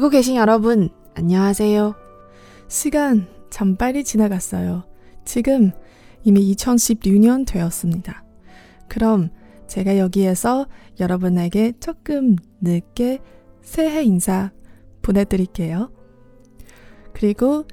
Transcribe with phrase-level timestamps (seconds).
[0.00, 1.94] 듣고 계신 여러분, 안녕하세요.
[2.68, 4.84] 시간 참 빨리 지나갔어요.
[5.26, 5.72] 지금
[6.24, 8.24] 이미 2016년 되었습니다.
[8.88, 9.28] 그럼
[9.66, 10.66] 제가 여기에서
[10.98, 13.18] 여러분에게 조금 늦게
[13.60, 14.52] 새해 인사
[15.02, 15.92] 보내드릴게요.
[17.12, 17.66] 그리고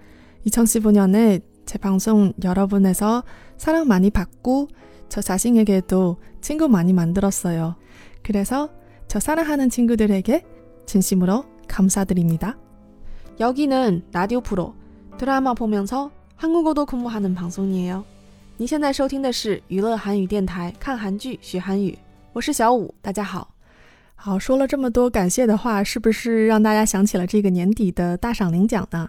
[0.47, 3.23] 2015년에 제 방송 여러분에서
[3.55, 4.67] 사랑 많이 받고
[5.07, 7.77] 저 자신에게도 친구 많이 만들었어요.
[8.21, 8.69] 그래서
[9.07, 10.43] 저 사랑하는 친구들에게
[10.87, 12.56] 진심으로 감사드립니다.
[13.40, 14.74] 여기는 라디오 프로
[15.18, 18.04] 드라마 보면서 한국어도 공부하는 방송이에요.
[18.58, 21.98] 你现在收听的是娱乐韩语电台，看韩剧学韩语。
[22.32, 23.54] 我是小五，大家好。
[24.14, 29.08] 好，说了这么多感谢的话，是不是让大家想起了这个年底的大赏领奖呢？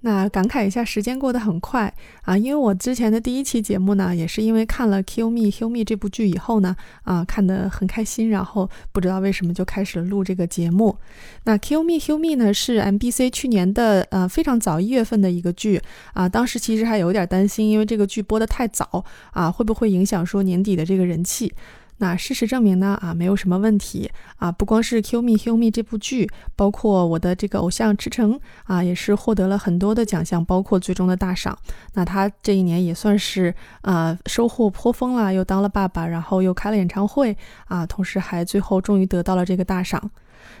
[0.00, 2.38] 那感慨一下，时间过得很快啊！
[2.38, 10.96] 因为我之前的第一期节目呢，也是因为看了《Kill Me Kill Me》这部剧以后呢，啊，看得很开心，然后不知道为什么就开始录这个节目。
[11.44, 21.52] 那《Kill Me Kill Me》呢，是 MBC 去年的呃非常早一月份的一个剧啊，当时其实还有点担心，因为这个剧播的太早啊，会不会影响说年底的这个人气？
[21.98, 24.50] 那事实证明呢，啊，没有什么问题啊。
[24.50, 31.58] 不光是《Kill Me Kill Me》这部剧，包括我的这个偶像池诚啊，也是获得了很多的奖项，包括最终的大赏。
[31.94, 40.10] 那他这一年也算是啊收获颇丰啦，又当了爸爸，然后又开了演唱会啊，同时还最后终于得到了这个大赏。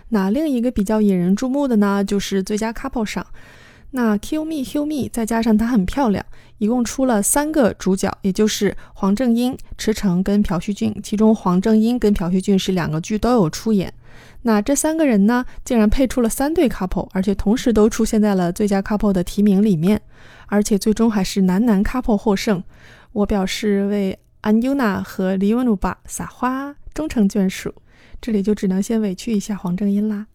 [0.08, 3.24] 那另一个比较引人注目的呢，就是最佳 couple 赏。
[3.90, 6.24] 那 Kill Me Kill Me 再加上她很漂亮，
[6.58, 10.94] 一共出了三个主角，也就是黄正英、池诚跟朴叙俊。
[11.02, 13.92] 其中黄正英跟朴叙俊是两个剧都有出演。
[14.42, 20.00] 那这三个人呢，竟然配出了三对 couple，而且同时都出现在了最佳 couple 的提名里面，
[20.46, 22.62] 而且最终还是男男 couple 获胜。
[23.12, 27.74] 我表示为安优娜和李文鲁巴撒花，终成眷属。
[28.20, 30.26] 这里就只能先委屈一下黄正英啦。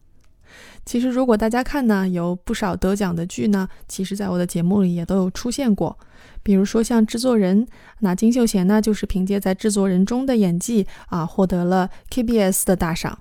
[0.86, 5.98] 其实，如果大家看呢，有不少得奖的剧呢，其实在我的节目里也都有出现过。
[6.42, 7.66] 比如说像制作人，
[8.00, 13.18] 那金秀贤呢，就是凭借在制作人中的演技啊，获得了 KBS 的大赏。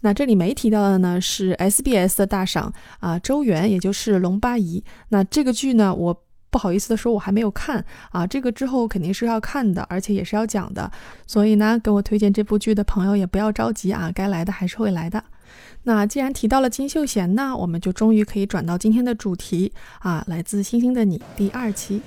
[0.00, 4.82] 那这里没提到的呢，是 SBS 的大赏啊，周元，也就是龙八姨。
[5.10, 10.90] 那这个剧呢，我不好意思的说，我还没有看啊，这个之后肯定是要看的，而且也是要讲的。
[11.26, 15.22] 所以呢，给我推荐这部剧的朋友也不要着急啊，该来的还是会来的。
[15.83, 22.01] 那既然提到了金秀贤呢，我们就终于可以转到今天的主题啊，来自《星星的你》第二期。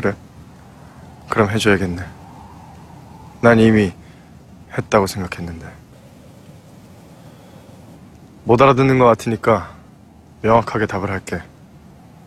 [0.00, 0.14] 그래?
[1.28, 2.02] 그럼 해줘야겠네.
[3.42, 3.92] 난 이미
[4.76, 5.70] 했다고 생각했는데.
[8.44, 9.70] 못 알아듣는 것 같으니까
[10.42, 11.42] 명확하게 답을 할게.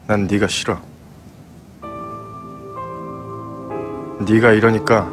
[0.05, 0.79] 난 네가 싫어.
[4.19, 5.09] 네가 이러니까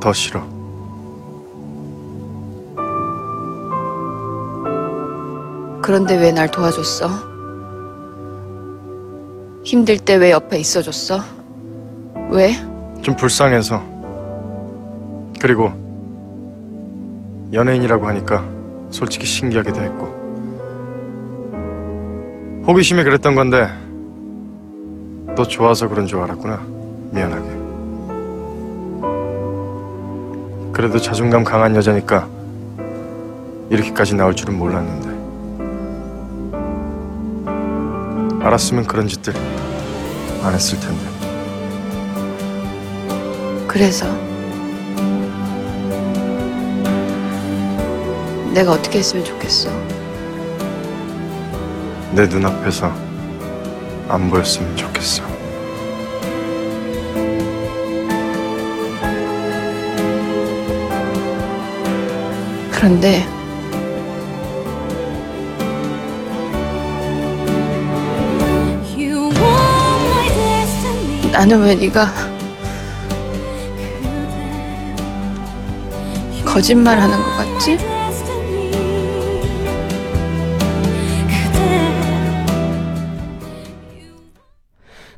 [0.00, 0.46] 더 싫어.
[5.82, 7.27] 그런데 왜 날 도와줬어?
[9.68, 11.20] 힘들 때 왜 옆에 있어줬어?
[12.30, 12.54] 왜?
[13.02, 13.82] 좀 불쌍해서.
[15.38, 15.70] 그리고
[17.52, 18.46] 연예인이라고 하니까
[18.90, 20.06] 솔직히 신기하기도 했고.
[22.66, 23.68] 호기심에 그랬던 건데
[25.36, 26.62] 너 좋아서 그런 줄 알았구나.
[27.10, 27.58] 미안하게.
[30.72, 32.26] 그래도 자존감 강한 여자니까
[33.68, 35.18] 이렇게까지 나올 줄은 몰랐는데.
[38.46, 39.34] 알았으면 그런 짓들
[40.42, 41.04] 안 했을 텐데.
[43.66, 44.06] 그래서
[48.52, 49.70] 내가 어떻게 했으면 좋겠어?
[52.12, 52.92] 내 눈앞에서
[54.08, 55.22] 안 보였으면 좋겠어.
[62.72, 63.37] 그런데
[71.37, 72.07] 나는 왜 네가
[76.45, 77.77] 거짓말하는 것 같지?
[77.77, 77.83] 네.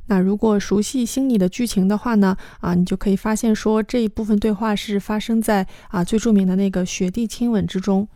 [0.07, 8.07] 那如果熟悉《心里》的剧情的话呢，啊，你就可以发现说这一部分对话是发生在啊最着名的那个雪地亲吻之中。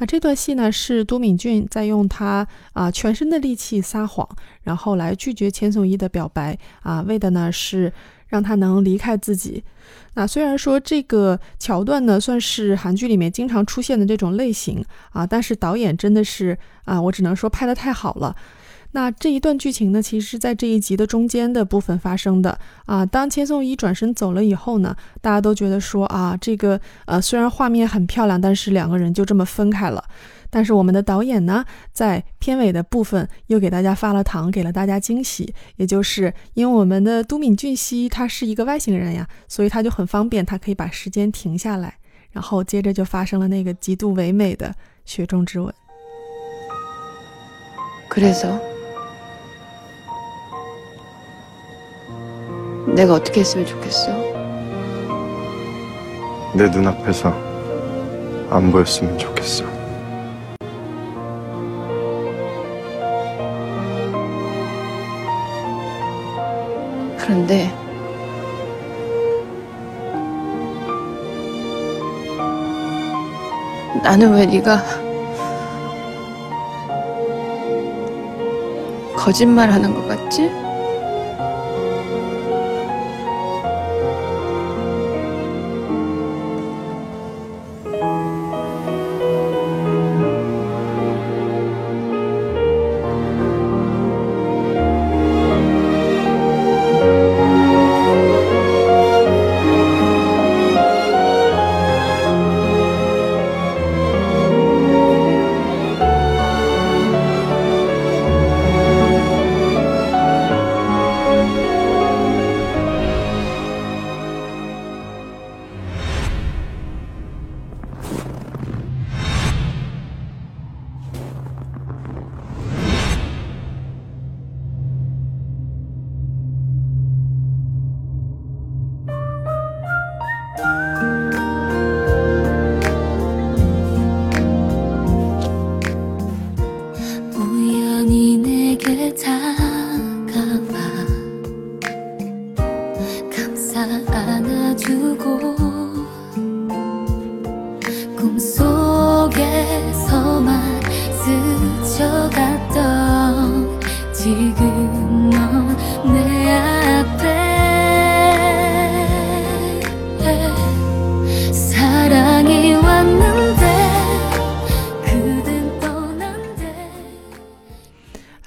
[0.00, 4.26] 那这段戏呢，是都敏俊在用他啊全身的力气撒谎，
[4.62, 7.92] 然后来拒绝千颂伊的表白啊，为的呢是
[8.28, 9.62] 让他能离开自己。
[10.14, 16.56] 那虽然说这个桥段呢，算是韩剧里面经常出现的这种类型啊，但是导演真的是
[16.86, 18.34] 啊，我只能说拍的太好了。
[18.91, 23.05] 那这一段剧情呢，其实是在这一集的中间的部分发生的啊。
[23.05, 30.03] 当千颂伊转身走了以后呢，大家都觉得说啊，这个呃虽然画面很漂亮，但是两个人就这么分开了。
[30.49, 35.53] 但是我们的导演呢，在片尾的部分又给大家发了糖，给了大家惊喜。
[35.75, 41.95] 也就是因为我们的都敏俊熙他是一个外星人呀，所以他就很方便，他可以把时间停下来，
[42.31, 44.73] 然后接着就发生了那个极度唯美的
[45.03, 45.73] 雪中之吻。
[48.07, 48.57] 그래서
[52.86, 54.12] 내가 어떻게 했으면 좋겠어
[56.54, 57.32] 내 눈앞에서
[58.50, 59.64] 안 보였으면 좋겠어
[67.18, 67.70] 그런데
[74.02, 74.82] 나는 왜 네가
[79.14, 80.69] 거짓말하는 것 같지?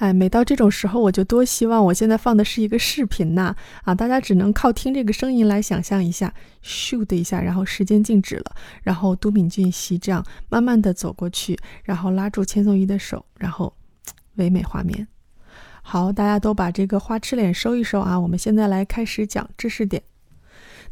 [0.04, 3.56] 哎，每到这种时候，我就多希望我现在放的是一个视频呐！
[3.84, 13.74] 啊，大家只能靠听这个声音来想象一下，咻的一下，然后时间静止了，然后都敏俊熙这样慢慢的走过去，然后拉住千颂伊的手，然后
[14.34, 15.08] 唯美画面。
[15.80, 18.20] 好，大家都把这个花痴脸收一收啊！
[18.20, 20.02] 我们现在来开始讲知识点。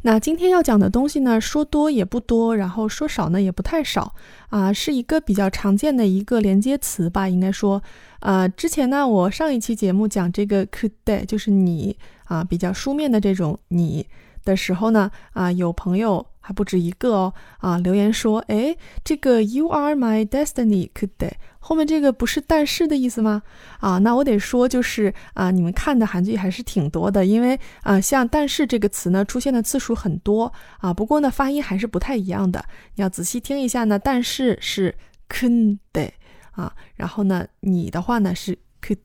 [0.05, 4.13] 那今天要讲的东西呢，说多也不多，然后说少呢也不太少
[4.49, 7.81] 啊，是一个比较常见的一个连接词吧，应该说。
[8.19, 14.05] 呃，之前呢，我上一期节目讲这个 could day，就是你啊，比较书面的这种你
[14.43, 21.31] 的时候呢，啊，有朋友还不止一个哦，啊，留言说，哎，这个 you are my destiny could day
[21.65, 23.41] 后面这个不是但是的意思吗？
[23.79, 32.63] 啊，那我得说，就是啊，你们看的韩剧还是挺多的，因为啊，像但是这个词呢，出现的次数很多啊，不过呢，发音还是不太一样的，
[32.95, 34.93] 你要仔细听一下呢，但是是
[35.29, 36.11] could day。
[36.51, 38.97] 啊，然后呢，你的话呢是 could，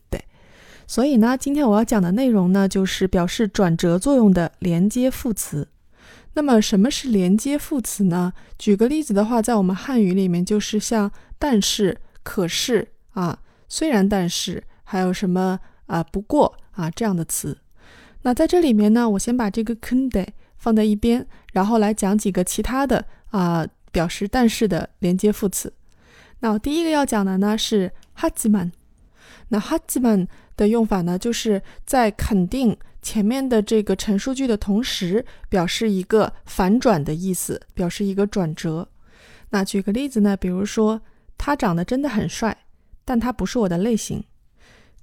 [0.86, 5.66] 所以呢，今天我要讲的内容呢，就是表示转折作用的连接副词。
[6.34, 8.34] 那么什么是连接副词呢？
[8.58, 11.96] 举个例子的话，在我们汉语里面，就是像但是、
[12.28, 17.56] 可是啊，虽然但是，还有什么啊不过啊这样的词。
[18.20, 20.26] 那在这里面呢，我先把这个 k u n d e
[20.58, 25.72] 放在一边，然后来讲几个其他的啊表示但是的连接副词。
[26.40, 28.72] 那我第一个要讲的呢是 hatsman。
[29.48, 38.86] 那 hatsman 的用法呢，就是在肯定前面的这个陈述句的同时，表示一个反转的意思，表示一个转折。
[39.48, 41.00] 那举个例子呢，比如说。
[41.37, 42.65] 他长得真的很帅，
[43.03, 44.23] 但他不是我的类型。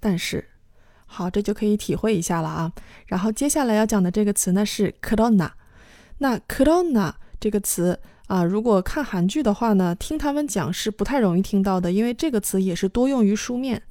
[0.00, 0.44] 但是。
[1.10, 2.70] 好，这就可以体会一下了啊。
[3.06, 5.50] 然后接下来要讲的这个词呢是 corona。
[6.18, 13.82] 那 corona 这个词，啊，如果看韩剧的话呢，听他们讲是不太容易听到的，因为这个词也是多用于书面。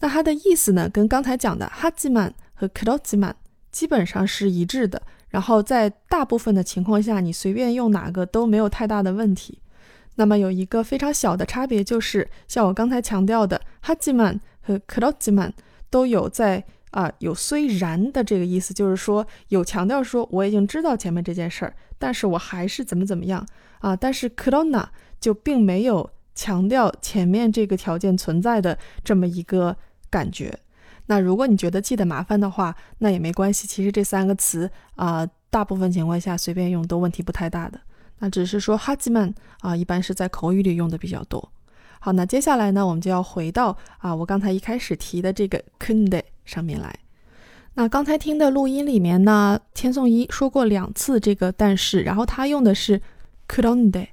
[0.00, 3.36] 那它的意思呢，跟刚才讲的哈基曼和克罗基曼
[3.70, 5.00] 基本上是一致的。
[5.28, 9.58] 然后在大部分的情况下，你随便用哪个都没有太大的问题。
[10.14, 15.52] 那么有一个非常小的差别就是，像我刚才强调的哈基曼和克罗基曼
[15.90, 23.44] 都有在啊有虽然的这个意思，就是说有强调说我已经知道前面这件事儿，但是我还是怎么怎么样。
[23.84, 29.76] 啊，但是 k r o n a 就并没有强调前面这个条件存在的这么一个
[30.08, 30.58] 感觉。
[31.04, 33.66] 那如果你觉得记得麻烦的话，那也没关系。
[33.66, 37.78] 其实这三个词啊、大部分情况下随便用都问题不太大的。
[38.20, 41.52] 那只是说 h a j i m a n 啊，一般是在口语里用的比较多。
[42.00, 46.98] 好，那接下来呢，我们就要回到啊，我刚才一开始提的这个 kunde 上面来。
[47.74, 53.00] 那刚才听的录音里面呢，千颂伊说过两次这个但是，然后他用的是
[53.48, 54.08] kronde。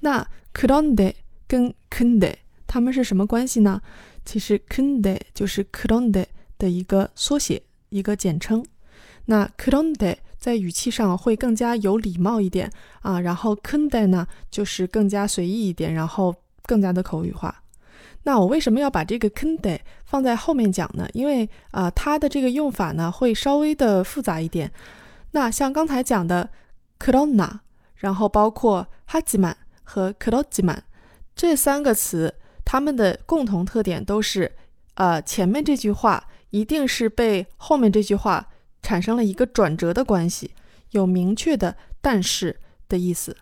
[0.00, 1.14] 那 kronde
[1.46, 2.34] 跟 kunde
[2.66, 3.80] 他们是什么关系呢？
[4.24, 6.26] 其实 kunde 就是 kronde
[6.58, 8.64] 的一个缩写，一个简称。
[9.24, 16.34] 那 kronde 在语气上会更加有礼貌一点啊，然后 kunde 呢就是更加随意一点，然后
[16.64, 17.62] 更加的口语化。
[18.24, 21.08] 那我为什么要把这个 kunde 放在后面讲呢？
[21.14, 24.70] 因为啊，它的这个用法呢会稍微的复杂一点。
[25.30, 26.50] 那像刚才讲的
[26.98, 27.60] krona，
[27.98, 30.78] 然后包括 hajiman 和 krojiman
[31.36, 34.50] 这三个词，它们的共同特点都是，
[34.94, 38.48] 呃，前面这句话一定是被后面这句话。
[38.80, 40.52] 产生了一个转折的关系，
[40.92, 43.36] 有明确的但是的意思，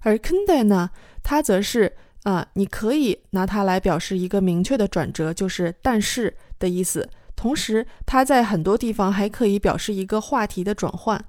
[0.00, 0.90] 而 kunde 呢，
[1.22, 7.08] 它则是啊，你可以拿它来表示一个明确的转折，就是但是的意思。
[7.36, 11.22] 同时，它在很多地方还可以表示一个话题的转换。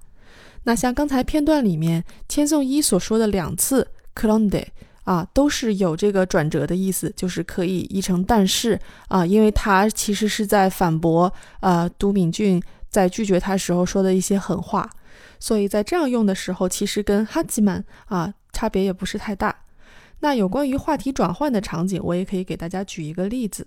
[0.63, 4.65] 那像刚才片段里面千颂伊所说的两次 clonde
[5.03, 12.62] 啊，都是有这个转折的意思，就是可以译成但是啊，因为他其实是在反驳呃都敏俊。
[12.91, 14.89] 在拒绝他时候说的一些狠话，
[15.39, 19.56] 所以在这样用的时候，其实跟哈吉曼啊差别也不是太大。
[20.20, 23.65] 那有关于话题转换的场景，我也可以给大家举一个例子，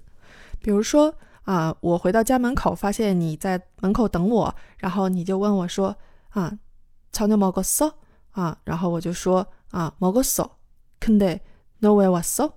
[0.60, 5.96] 比如说啊，我回到家门口，发现你在门口等我，然后你就问我说
[6.28, 6.52] 啊，
[7.14, 7.90] 超牛毛个嗦
[8.32, 10.50] 啊，然后我就说啊，毛个嗦，
[11.00, 11.40] 肯得
[11.78, 12.50] no way was so，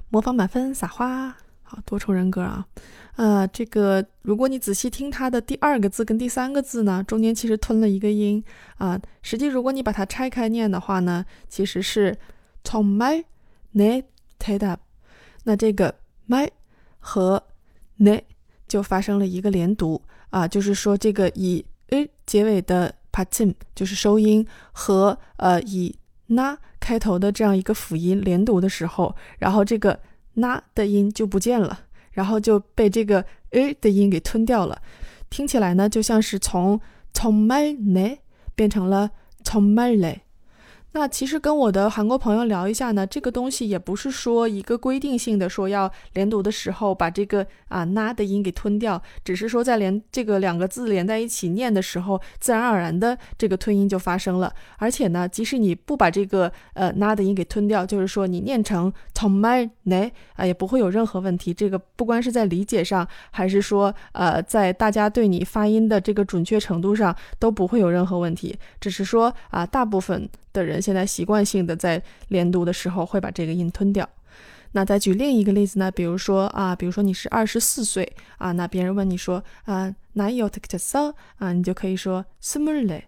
[0.10, 1.38] 模仿满分撒花。
[1.65, 2.65] 好，多重人格啊，
[3.17, 8.43] 呃，这个如果你仔细听它的第二个字跟第三个字呢，中间其实吞了一个音。
[8.77, 9.01] 啊。
[9.23, 12.17] 实际如果你把它拆开念的话呢，其实是
[12.63, 13.25] 从 my
[13.73, 14.05] ne
[14.39, 14.81] t a d up，
[15.45, 15.95] 那这个
[16.29, 16.49] my
[16.99, 17.43] 和
[17.99, 18.23] ne
[18.69, 20.01] 就发生了一个连读。
[20.31, 25.95] 啊，就是说这个以 a 结尾的帕침就是收音和呃以
[26.27, 29.99] 那开头的这样一个辅音连读的时候，然后这个
[30.35, 31.81] 那的音就不见了，
[32.13, 34.81] 然后就被这个呃的音给吞掉了，
[35.31, 36.81] 听起来呢，就像是从
[37.13, 38.19] tomale
[38.55, 39.11] 变成了
[39.45, 40.21] tomale。
[40.97, 54.55] 那其实跟我的韩国朋友聊一下呢，这个东西也不是说一个规定性的说要连读的时候把这个啊那的音给吞掉，只是说在连这个两个字连在一起念的时候，自然而然的这个吞音就发生了。
[54.79, 61.53] 而且呢，即使你不把这个呃那的音给吞掉，就是说你念成从말 네， 啊也不会有任何问题。
[61.53, 68.57] 这个不光是在理解上，还是说呃在大家对你发音的这个准确程度上都不会有任何问题。
[68.81, 70.31] 只是说啊大部分。
[70.55, 74.09] 的人现在习惯性的在连读的时候会把这个音吞掉。
[74.73, 83.03] 那再举另一个例子呢比如说啊比如说你是二十四岁啊那别人问你说啊哪有 tiktok 啊你就可以说 similarly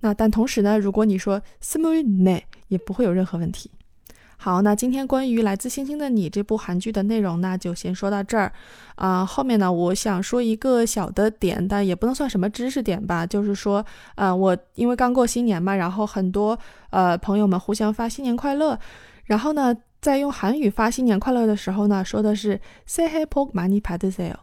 [0.00, 3.70] 那但同时呢如果你说 similarly 也不会有任何问题。
[4.40, 8.52] 好，那今天关于来自星星的你这部韩剧的内容呢，就先说到这儿。
[8.94, 16.56] 啊，后面呢，我想说一个小的点，但也不能算什么知识点吧，就是说啊，我因为刚过新年嘛，然后很多
[16.90, 18.78] 呃朋友们互相发新年快乐，
[19.24, 24.36] 然后呢，在用韩语发新年快乐的时候呢，说的是 say hi pork money pad sale。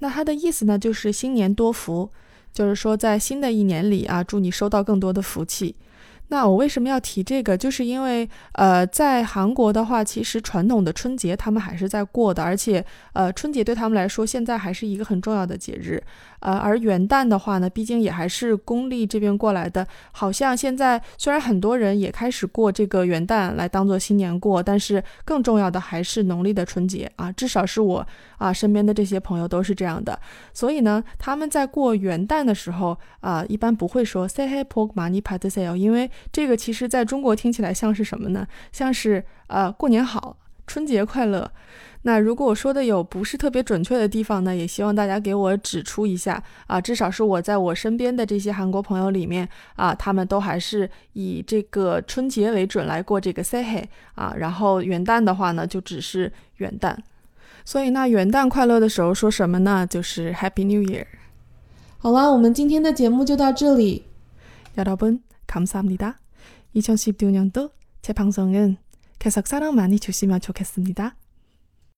[0.00, 2.10] 那它的意思呢，就是新年多福，
[2.52, 5.76] 就是说在新的一年里啊，祝你收到更多的福气。
[6.28, 7.56] 那我为什么要提这个？
[7.56, 16.02] 就是因为，呃，在韩国的话，其实传统的春节他们还是在过的，而且，呃，春节对他们来说现在还是一个很重要的节日。
[16.40, 28.06] 呃，而元旦的话呢，毕竟也还是公历这边过来的，好像现在虽然很多人也开始过这个元旦来当做新年过，但是更重要的还是农历的春节啊，至少是我
[28.36, 30.16] 啊身边的这些朋友都是这样的。
[30.52, 38.47] 所以呢，他们在过元旦的时候啊，一般不会说 “say happy money p a t sale”，因为这个其实在中国听起来像是什么呢？
[38.71, 41.51] 像是呃过年好，春节快乐。
[42.05, 46.81] 那如果我说的有不是特别准确的地方呢，也希望大家给我指出一下啊。
[46.81, 54.33] 至少是我在我身边的这些韩国朋友里面啊，他们都还是以这个春节为准来过这个 Say Hey 啊。
[54.37, 56.93] 然后元旦的话呢，就只是元旦。
[57.63, 59.87] 所以那元旦快乐的时候说什么呢？
[59.89, 61.05] 就是 Happy New Year。
[61.99, 64.03] 好啦，我们今天的节目就到这里。
[64.75, 66.20] 여러분 감사합니다
[66.76, 68.76] 2016년도 제 방송은
[69.18, 71.16] 계속 사랑 많이 주시면 좋겠습니다